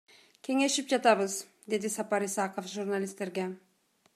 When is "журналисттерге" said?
2.73-3.47